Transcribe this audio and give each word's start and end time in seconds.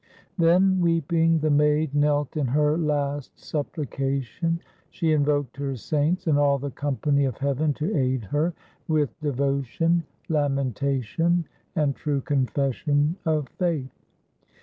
Then, 0.39 0.79
weeping, 0.81 1.37
the 1.41 1.51
Maid 1.51 1.93
knelt 1.93 2.35
in 2.35 2.47
her 2.47 2.75
last 2.75 3.39
supplication. 3.39 4.59
She 4.89 5.11
invoked 5.11 5.57
her 5.57 5.75
saints 5.75 6.25
and 6.25 6.39
all 6.39 6.57
the 6.57 6.71
company 6.71 7.23
of 7.25 7.37
heaven 7.37 7.71
to 7.75 7.95
aid 7.95 8.23
her, 8.23 8.55
"with 8.87 9.13
devotion, 9.21 10.03
lamentation, 10.27 11.45
and 11.75 11.95
true 11.95 12.21
confession 12.21 13.15
of 13.27 13.47
faith." 13.59 13.91